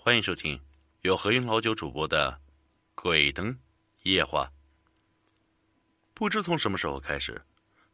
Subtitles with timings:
[0.00, 0.58] 欢迎收听
[1.02, 2.30] 由何云老九主播的
[2.94, 3.54] 《鬼灯
[4.04, 4.44] 夜话》。
[6.14, 7.38] 不知从什么时候开始，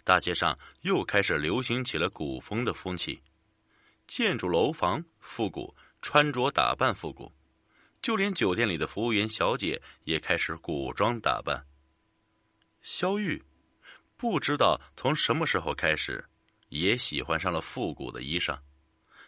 [0.04, 3.21] 大街上又开始流行起了古风的风气，
[4.06, 7.33] 建筑楼房复古，穿着打扮复古，
[8.03, 11.67] 就连酒店里的服务员小姐也开始古装打扮。
[12.83, 13.43] 萧玉
[14.19, 16.23] 不知道从什么时候开始，
[16.69, 18.57] 也喜欢上了复古的衣裳。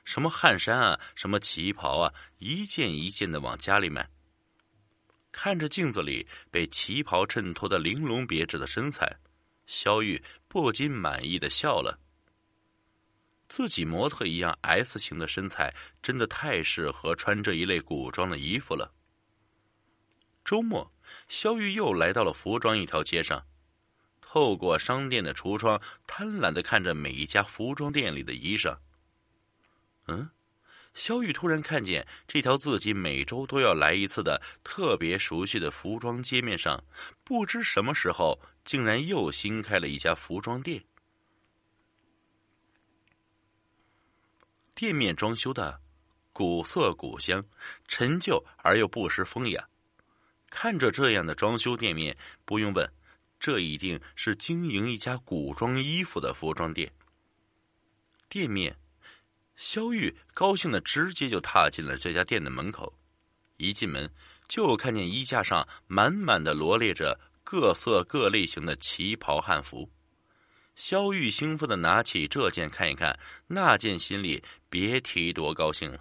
[0.07, 4.09] 什么汗衫啊，什么旗袍啊，一件一件的往家里买。
[5.33, 9.15] 看着镜子里被旗袍衬托的玲珑别致的身材，
[9.67, 11.99] 肖玉不禁满意的笑了。
[13.49, 18.91] 自己模特一样 S 型的身材，真的太适合穿这一类古装的衣服了。
[20.45, 20.91] 周末，
[21.29, 23.45] 肖玉又来到了服装一条街上，
[24.21, 28.79] 透过商店的橱窗，贪婪的看着每一家服装店里的衣裳。
[30.09, 30.29] 嗯，
[30.95, 36.83] 萧玉突然看见这条自己每周都要来一次的特别熟悉的服装街面上，
[37.25, 40.83] 不知什么时候竟然又新开了一家服装店。
[44.75, 45.81] 店面装修的
[46.33, 47.45] 古色古香、
[47.89, 49.69] 陈旧而又不失风雅。
[50.51, 52.89] 看着这样的装修店面，不用问，
[53.41, 56.93] 这一定是经营一家古装衣服的服装店。
[58.29, 58.77] 店面。
[59.57, 62.93] 萧玉高兴的直接就踏进了这家店的门口，
[63.57, 64.09] 一进门
[64.49, 69.91] 就看见衣架上满满的罗列着各色各类型的旗袍汉服。
[70.75, 75.99] 萧玉兴奋的拿起这件看一看，那件心里别提多高兴了，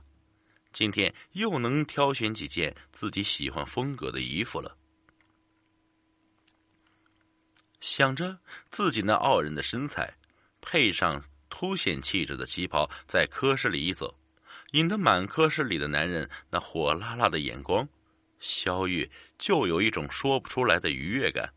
[0.74, 4.78] 今天又能挑选几件自己喜欢风格的衣服了。
[7.80, 8.38] 想着
[8.70, 10.14] 自己那傲人的身材，
[10.60, 11.24] 配上。
[11.50, 14.18] 凸显气质的旗袍在科室里一走，
[14.72, 17.88] 引得满科室里的男人那火辣辣的眼光。
[18.40, 21.52] 萧玉就有一种说不出来的愉悦感。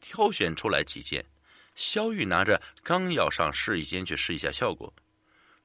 [0.00, 1.24] 挑选出来几件，
[1.74, 4.92] 萧玉拿着刚要上试衣间去试一下效果，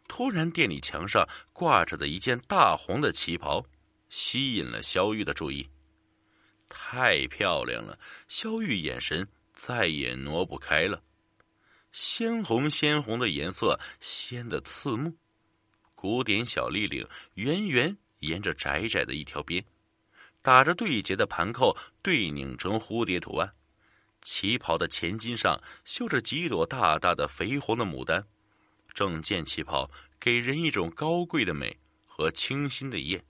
[0.08, 3.66] 突然店里墙上挂着的一件大红的旗袍
[4.10, 5.70] 吸引了萧玉的注意。
[6.68, 11.02] 太漂亮了，萧玉眼神再也挪不开了。
[11.94, 15.16] 鲜红鲜红的颜色，鲜的刺目。
[15.94, 19.64] 古典小立领，圆圆沿着窄窄的一条边，
[20.42, 23.54] 打着对结的盘扣，对拧成蝴蝶图案。
[24.24, 28.26] 旗袍的前襟上绣着几朵大大的肥红的牡丹，
[28.96, 29.90] 整件旗袍
[30.20, 31.78] 给人一种高贵的美
[32.08, 33.24] 和清新的艳。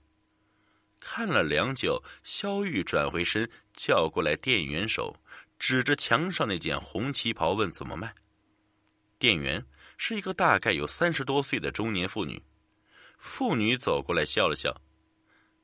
[0.98, 5.14] 看了良久，萧玉转回身，叫过来店员手，
[5.58, 8.14] 指着墙上那件红旗袍问：“怎么卖？”
[9.24, 9.64] 店员
[9.96, 12.44] 是一个大概有三十多岁的中年妇女，
[13.16, 14.70] 妇女走过来笑了笑：“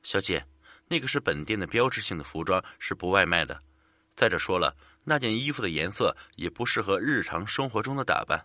[0.01, 0.43] 小姐，
[0.87, 3.61] 那个是本店的标志性的服装，是不外卖的。
[4.15, 8.43] 再者说了，那件衣服的颜色也不适合日常生活中的打扮。”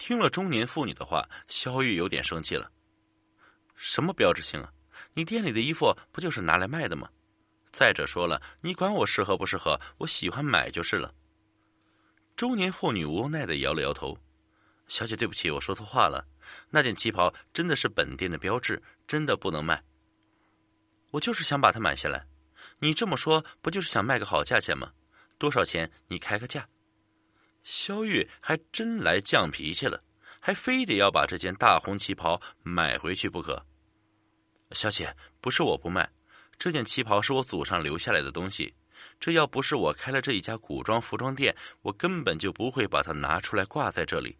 [0.00, 2.72] 听了中年妇女的话，肖玉有点生气了
[3.76, 4.72] ：“什么标志性啊？
[5.12, 7.10] 你店里的衣服不就是拿来卖的吗？
[7.72, 11.14] 再者说了，你管我适合不适合，我喜欢买就是了。”
[12.36, 14.18] 中年妇女无奈的摇了摇头
[14.88, 16.26] ：“小姐，对不起，我说错话了。
[16.70, 19.82] 那件旗袍真的是本店的标志，真的不能卖。
[21.12, 22.26] 我就是想把它买下来。
[22.80, 24.92] 你这么说，不就是想卖个好价钱吗？
[25.38, 25.90] 多少钱？
[26.08, 26.68] 你开个价。”
[27.62, 30.02] 萧玉还真来犟脾气了，
[30.40, 33.64] 还非得要把这件大红旗袍买回去不可。
[34.72, 36.10] 小姐，不是我不卖，
[36.58, 38.74] 这件旗袍是我祖上留下来的东西。
[39.18, 44.36] 这要不是我开了这一家古装服装店，我根本就不会把它拿出来挂在这里。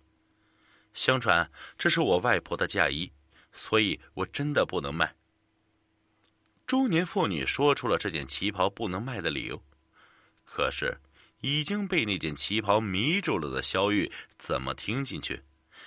[0.92, 3.10] 相传这是我外婆的嫁衣，
[3.52, 5.14] 所以我真的不能卖。
[6.66, 9.62] 中年妇女说出了这件旗袍不能卖的理由，
[10.44, 10.96] 可是
[11.40, 15.42] 已经被那件旗袍迷住了的萧玉怎么听进去？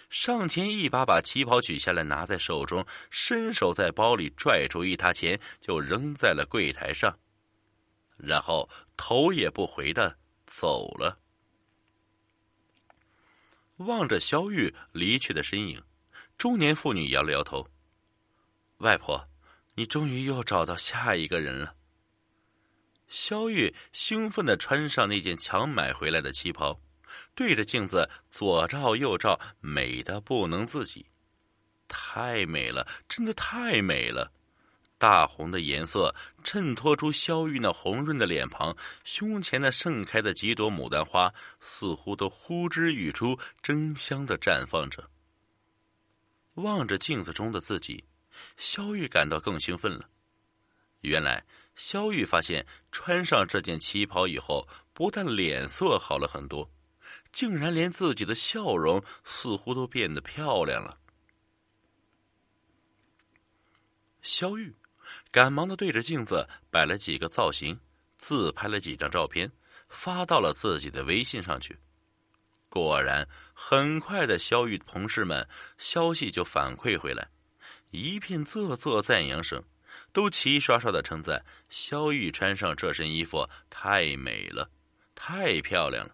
[0.10, 7.18] 上前一把把旗袍取下来，拿在手中，伸手在包里拽出一沓钱，就扔在了柜台上。
[8.18, 11.20] 然后头也不回的走了。
[13.78, 15.84] 望着萧玉离去的身影，
[16.38, 17.68] 中年妇女摇了摇头
[18.80, 19.30] ：“外婆，
[19.76, 21.76] 你终于又找到下一个人了。”
[23.08, 26.82] 萧玉兴奋的穿上那件强买回来的旗袍，
[27.36, 31.06] 对着镜子左照右照，美的不能自己，
[31.88, 34.34] 太美了，真的太美了。
[35.00, 36.14] 大红的颜色
[36.44, 45.10] 衬托出萧玉那红润的脸庞，胸前那盛开的几朵牡丹花似乎都呼之欲出，争相的绽放着。
[46.56, 48.04] 望着镜子中的自己，
[48.58, 50.10] 萧玉感到更兴奋了。
[51.02, 51.46] 原来，
[51.76, 56.68] 萧玉发现穿上这件旗袍以后，不但脸色好了很多，
[57.32, 60.98] 竟然连自己的笑容似乎都变得漂亮了。
[64.24, 64.76] 萧玉
[65.32, 67.80] 赶忙的对着镜子摆了几个造型，
[68.18, 69.52] 自拍了几张照片，
[69.90, 71.78] 发到了自己的微信上去。
[72.70, 77.30] 果然，很快的，萧玉同事们消息就反馈回来，
[77.92, 79.64] 一片啧啧赞扬声，
[80.12, 84.70] 都齐刷刷的称赞萧玉穿上这身衣服太美了，
[85.16, 86.14] 太漂亮了。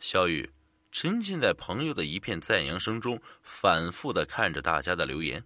[0.00, 0.48] 萧玉
[0.90, 5.44] 沉浸在朋友的一片赞扬声中，反复的看着大家的留言。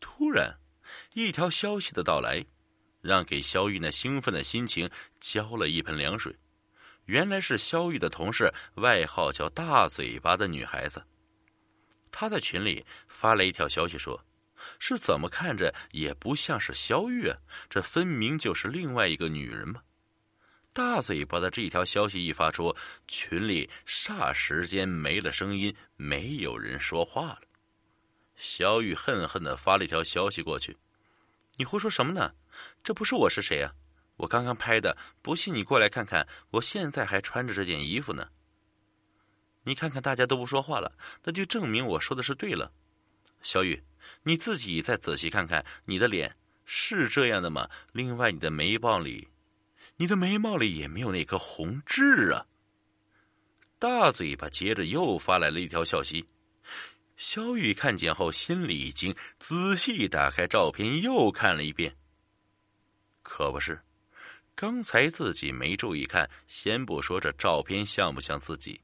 [0.00, 0.58] 突然，
[1.12, 2.44] 一条消息的到来，
[3.00, 4.88] 让给萧玉那兴奋的心情
[5.20, 6.34] 浇了一盆凉水。
[7.06, 11.04] 原来是萧玉的同事，外号叫“大嘴巴”的女孩子。
[12.10, 14.18] 她在群里发了一条消息，说
[14.78, 17.36] ：“是怎么看着也不像是萧玉啊，
[17.68, 19.82] 这分明就是另外一个女人嘛！”
[20.72, 22.74] 大嘴巴的这条消息一发出，
[23.06, 27.40] 群里霎时间没了声音，没有人说话了。
[28.36, 30.76] 萧玉恨恨的发了一条消息过去
[31.56, 32.34] ：“你胡说什么呢？
[32.82, 33.72] 这不是我是谁啊？”
[34.16, 38.28] 我刚刚拍的，不信你过来看看，我现在还穿着这件衣服呢。
[39.64, 42.72] 你看看大家都不说话了，那就证明我说的是对了。
[43.42, 43.82] 小雨，
[44.22, 47.68] 你自己再仔细看看，你的脸是这样的吗？
[47.90, 49.28] 另外，你的眉毛里，
[49.96, 52.46] 你的眉毛里也没有那颗红痣啊。
[53.80, 56.24] 大嘴巴接着又发来了一条消息，
[57.16, 61.96] 肖玉看见后心里一惊，仔细打开照片又看了一遍，
[63.22, 63.80] 可不是。
[64.56, 68.80] 刚才自己没注意看，先不说这照片像不像自己，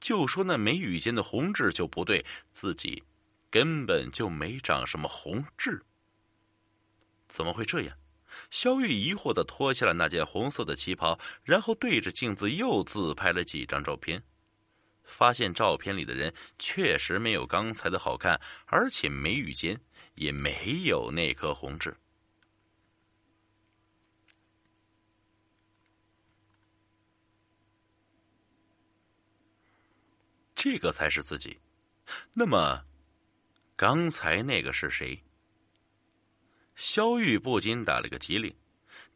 [0.00, 3.02] 就说那眉宇间的红痣就不对，自己
[3.50, 5.82] 根本就没长什么红痣。
[7.28, 7.96] 怎么会这样？
[8.50, 14.22] 萧玉疑惑的脱下了那件红色的旗袍，然后对着镜子又自拍了几张照片，
[15.06, 19.80] 发现照片里的人确实没有刚才的好看，而且眉宇间
[20.14, 21.96] 也没有那颗红痣。
[30.54, 31.60] 这个才是自己。
[32.32, 32.84] 那么，
[33.76, 35.22] 刚才那个是谁？
[36.74, 38.54] 萧玉不禁打了个激灵，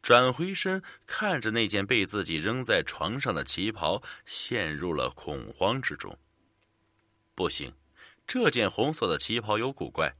[0.01, 6.17] 转回身看着那件被自己扔在床上的旗袍，陷入了恐慌之中。
[7.35, 7.73] 不行，
[8.25, 10.13] 这件红色的旗袍有古怪，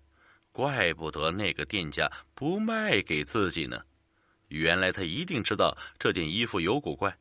[0.51, 3.81] 怪不得那个店家不卖给自己呢。
[4.50, 7.18] 原来他一定知道这件衣服有古怪。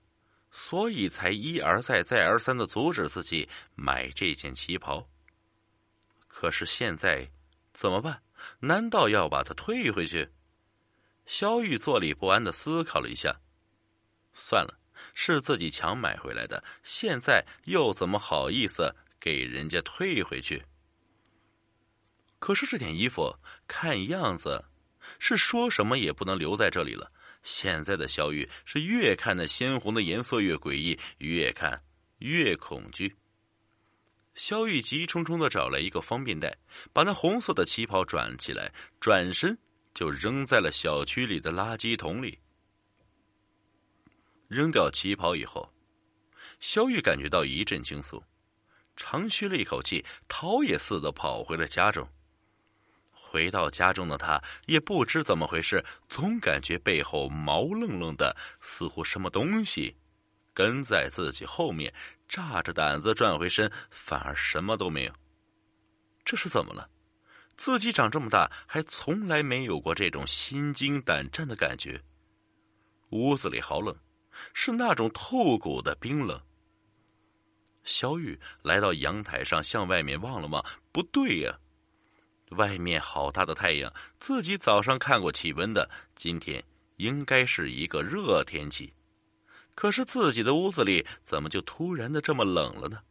[0.52, 5.08] 所以才一而再、再而三的阻止自己买这件旗袍。
[6.26, 7.30] 可是现在
[7.72, 8.20] 怎么办？
[8.58, 10.28] 难道要把它退回去？
[11.30, 13.40] 萧玉坐立不安的思考了一下，
[14.34, 14.76] 算了，
[15.14, 20.60] 是自己强买回来的，现在又怎么好意思给人家退回去？
[22.40, 23.32] 可是这件衣服
[23.68, 24.64] 看样子
[25.20, 27.12] 是说什么也不能留在这里了。
[27.44, 31.80] 现在的萧玉是越看那鲜红的颜色越诡异，越看
[32.18, 33.14] 越恐惧。
[34.34, 36.58] 萧玉急冲冲的找来一个方便袋，
[36.92, 39.56] 把那红色的旗袍转起来，转身
[39.94, 42.38] 就扔在了小区里的垃圾桶里。
[44.48, 45.72] 扔掉旗袍以后，
[46.58, 48.22] 萧玉感觉到一阵轻松，
[48.96, 52.08] 长吁了一口气，逃也似的跑回了家中。
[53.12, 59.96] 回到家中的他，也不知怎么回事，总感觉背后毛愣愣的，似乎什么东西
[60.52, 61.94] 跟在自己后面。
[62.28, 65.12] 炸着胆子转回身，反而什么都没有。
[66.24, 66.88] 这是怎么了？
[67.60, 72.02] 自己长这么大，还从来没有过这种心惊胆战的感觉。
[73.10, 73.94] 屋子里好冷，
[74.54, 76.40] 是那种透骨的冰冷。
[77.84, 81.54] 小雨来到阳台上，向外面望了望，不对呀。
[82.52, 86.64] 外面好大的太阳，自己早上看过气温的，今天
[86.96, 88.94] 应该是一个热天气。
[89.74, 93.02] 可是自己的屋子里怎么就突然的这么冷了呢？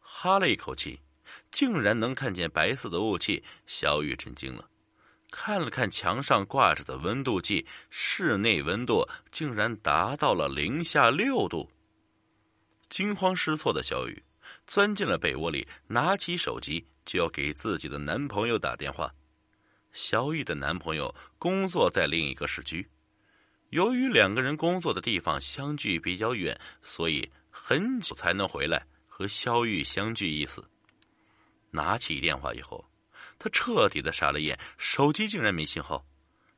[0.00, 0.98] 哈了一口气，
[1.50, 4.68] 竟然能看见白色的雾气，小雨震惊了，
[5.30, 11.70] 看了看墙上挂着的温度计，室内温度竟然达到了零下六度。
[12.88, 14.22] 惊慌失措的小雨
[14.66, 16.86] 钻进了被窝里，拿起手机。
[17.06, 19.12] 就要给自己的男朋友打电话。
[19.92, 22.88] 小雨的男朋友工作在另一个市区，
[23.68, 30.64] 由于两个人工作的地方相距比较远，所以很久才能回来和小雨相聚一次。
[31.74, 32.84] 拿起电话以后，
[33.36, 36.06] 他彻底的傻了眼，手机竟然没信号，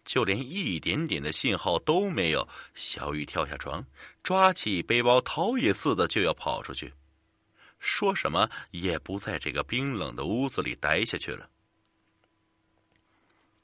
[0.05, 2.47] 就连一点点的信号都没有。
[2.75, 3.83] 小雨跳下床，
[4.23, 6.93] 抓起背包，逃也似的就要跑出去，
[7.79, 11.49] 说什么也不在这个冰冷的屋子里待下去了。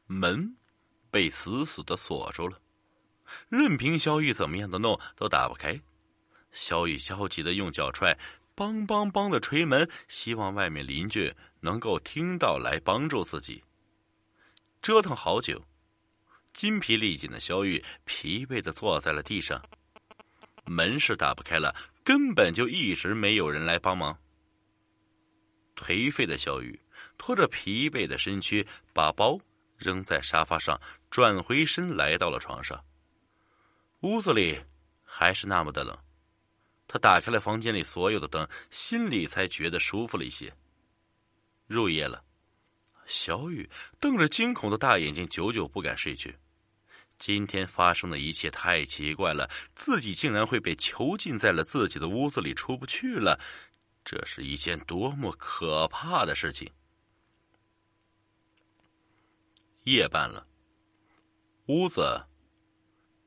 [0.07, 0.57] 门
[1.11, 2.59] 被死死的锁住了，
[3.51, 5.79] 任凭小雨怎么样的弄都打不开。
[6.51, 8.19] 小雨焦急的用脚踹，
[8.55, 13.63] 梆梆梆的捶门，希望外面邻居能够听到来帮助自己。
[14.81, 15.65] 折腾好久，
[16.53, 19.63] 筋疲力尽的小雨疲惫的坐在了地上。
[20.65, 24.17] 门是打不开了，根本就一直没有人来帮忙。
[25.75, 26.79] 颓废的小雨
[27.17, 29.41] 拖着疲惫的身躯，把包
[29.77, 30.81] 扔在沙发上，
[31.11, 32.85] 转回身来到了床上。
[34.01, 34.61] 屋子里
[35.05, 35.97] 还是那么的冷。
[36.93, 40.53] 他打开了房间里所有的灯，心里才觉得舒服了一些。
[41.67, 42.23] 入夜了，
[43.07, 43.67] 小雨
[43.99, 46.37] 瞪着惊恐的大眼睛，久久不敢睡去。
[47.19, 53.41] 今天发生的一切太奇怪了，自己竟然会被囚禁在了自己的屋子里，出不去了。
[54.05, 56.71] 这是一件多么可怕的事情！
[59.85, 60.47] 夜半了，
[61.69, 62.23] 屋子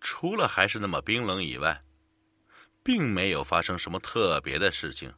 [0.01, 1.81] 除了还是那么冰冷以外。
[2.85, 5.11] 并没有发生什么特别的事情。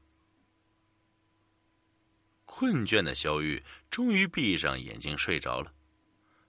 [2.46, 5.74] 困倦的肖玉终于闭上眼睛睡着了。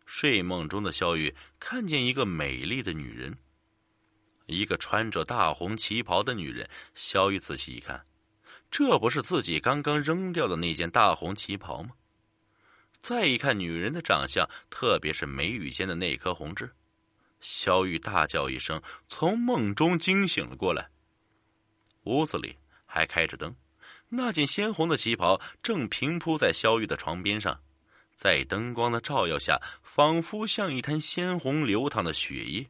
[0.06, 3.36] 睡梦中的肖玉看见一个美丽的女人，
[4.46, 6.70] 一个穿着大红旗袍的女人。
[6.94, 8.06] 肖玉仔细一看，
[8.70, 11.90] 这不是自己刚刚扔掉的那件大红旗袍吗？
[13.02, 16.70] 再一看女人的长相，特别是眉宇间的那颗红痣，
[17.40, 20.88] 肖玉大叫一声，从梦中惊醒了过来。
[22.04, 23.54] 屋子里还开着灯，
[24.08, 27.60] 那件鲜红的旗袍正平铺在萧玉的床边上，
[28.14, 32.66] 在灯光的照耀下，仿佛像一滩鲜红流淌的血液。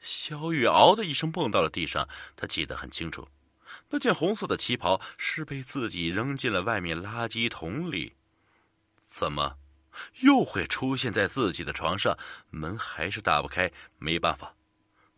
[0.00, 3.26] 萧玉嗷的一声蹦到了地上，他记得很清楚，
[3.88, 8.12] 那件红色的旗袍是被自己扔进了外面垃圾桶里，
[9.06, 9.56] 怎么
[10.20, 12.18] 又会出现在自己的床上？
[12.50, 14.54] 门还是打不开，没办法。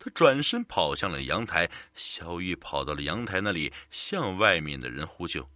[0.05, 5.49] 他转身跑向了阳台，小玉跑到了阳台那里，向外面的人呼救。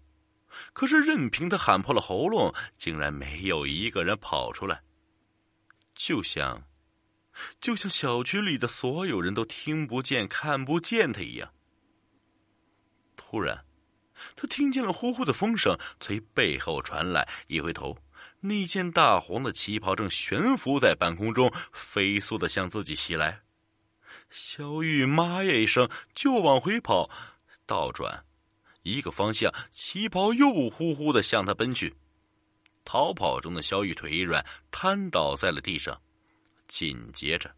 [0.74, 4.82] 可是任凭他喊破了喉咙，竟然没有一个人跑出来。
[5.94, 6.64] 就像，
[7.62, 11.54] 就像小区里的所有人都听不见、看不见他一样。
[13.16, 13.64] 突然，
[14.36, 17.96] 他听见了呼呼的风声从背后传来，一回头，
[18.40, 23.40] 那件大红的旗袍正悬浮在半空中，飞速的向自己袭来。
[24.30, 27.10] 小玉妈呀一声就往回跑，
[27.66, 28.26] 倒转
[28.84, 31.96] 一个方向，旗袍又呼呼的向他奔去。
[32.86, 36.00] 逃跑中的小玉腿一软，瘫倒在了地上。
[36.68, 37.54] 紧接着，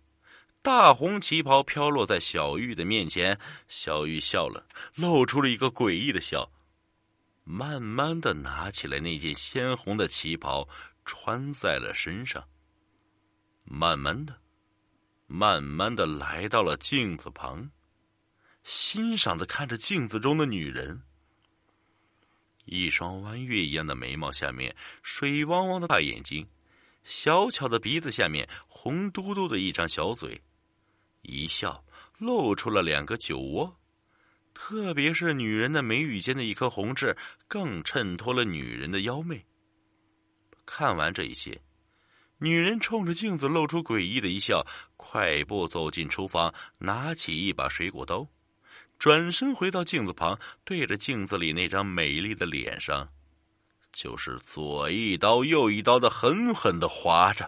[0.61, 3.37] 大红旗袍飘落在小玉的面前，
[3.67, 6.49] 小玉笑了，露出了一个诡异的笑，
[7.43, 10.67] 慢慢的拿起来那件鲜红的旗袍，
[11.05, 12.43] 穿在了身上。
[13.63, 14.35] 慢慢的。
[15.33, 17.71] 慢慢的来到了镜子旁，
[18.63, 21.01] 欣赏的看着镜子中的女人。
[22.65, 26.45] 一双弯月一样的眉毛下面，水汪汪的大眼睛，
[27.05, 30.41] 小巧的鼻子下面，红嘟嘟的一张小嘴，
[31.21, 31.81] 一笑
[32.17, 33.79] 露出了两个酒窝，
[34.53, 37.15] 特别是女人的眉宇间的一颗红痣，
[37.47, 39.45] 更衬托了女人的妖媚。
[40.65, 41.61] 看完这一切。
[42.43, 44.65] 女人冲着镜子露出诡异的一笑，
[44.97, 48.27] 快步走进厨房，拿起一把水果刀，
[48.97, 53.07] 转身回到镜子旁，对着镜子里那张美丽的脸上，
[53.93, 57.47] 就是左一刀右一刀的狠狠的划着，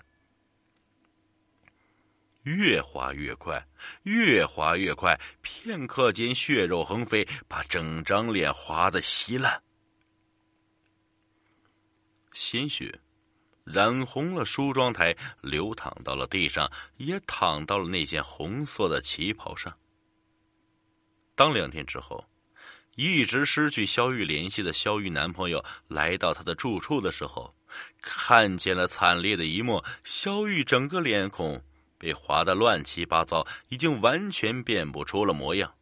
[2.43, 3.65] 越划越快，
[4.03, 9.59] 越划越快，片刻间血肉横飞，把整张脸划得稀烂，
[12.31, 12.99] 鲜血。
[13.63, 19.73] 染红了梳妆台，流淌到了地上，也淌到了那件红色的旗袍上。
[21.35, 22.23] 当两天之后，
[22.95, 27.55] 一直失去肖玉联系的肖玉男朋友来到他的住处的时候，
[28.01, 31.59] 看见了惨烈的一幕：肖玉整个脸孔
[31.97, 35.73] 被划得乱七八糟，已经完全辨不出了模样。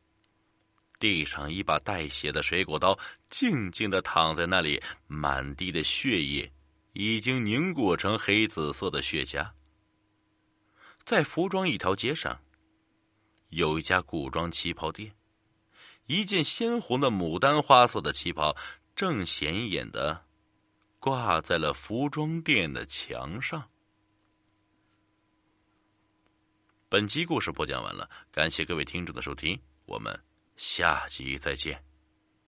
[1.00, 2.98] 地上一把带血的水果刀，
[3.30, 6.50] 静静的躺在那里，满地的血液。
[6.94, 9.50] 已经凝固成黑紫色的血痂。
[11.04, 12.40] 在服装一条街上，
[13.50, 15.14] 有一家古装旗袍店，
[16.06, 18.56] 一件鲜红的牡丹花色的旗袍
[18.96, 20.26] 正显眼的
[21.00, 23.68] 挂在了服装店的墙上。
[26.88, 30.14] 本集故事播讲完了，感谢各位听众的收听，我们
[30.58, 31.91] 下集再见。